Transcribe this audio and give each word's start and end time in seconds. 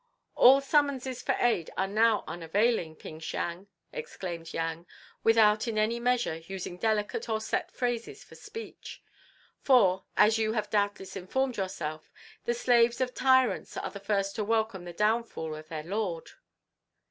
"All 0.33 0.61
summonses 0.61 1.21
for 1.21 1.33
aid 1.39 1.69
are 1.77 1.85
now 1.85 2.23
unavailing, 2.27 2.95
Ping 2.95 3.21
Siang," 3.21 3.67
exclaimed 3.93 4.51
Yang, 4.51 4.87
without 5.23 5.67
in 5.67 5.77
any 5.77 5.99
measure 5.99 6.37
using 6.37 6.77
delicate 6.77 7.29
or 7.29 7.39
set 7.39 7.71
phrases 7.71 8.25
of 8.31 8.35
speech; 8.39 9.03
"for, 9.59 10.05
as 10.17 10.39
you 10.39 10.53
have 10.53 10.71
doubtless 10.71 11.15
informed 11.15 11.57
yourself, 11.57 12.11
the 12.45 12.55
slaves 12.55 12.99
of 12.99 13.13
tyrants 13.13 13.77
are 13.77 13.91
the 13.91 13.99
first 13.99 14.35
to 14.37 14.43
welcome 14.43 14.85
the 14.85 14.91
downfall 14.93 15.53
of 15.53 15.67
their 15.67 15.83
lord." 15.83 16.31